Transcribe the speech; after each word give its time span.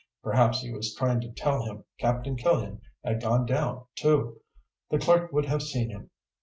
Perhaps 0.23 0.61
he 0.61 0.73
was 0.73 0.95
trying 0.95 1.21
to 1.21 1.31
tell 1.31 1.63
him 1.63 1.83
Captain 1.99 2.35
Killian 2.35 2.81
had 3.03 3.21
gone 3.21 3.45
down, 3.45 3.85
too. 3.93 4.41
The 4.89 4.97
clerk 4.97 5.31
would 5.31 5.45
have 5.45 5.61
seen 5.61 5.91
him. 5.91 6.09